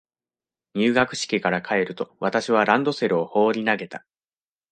[0.73, 4.03] 入学式から帰ると、私はランドセルを放り投げた。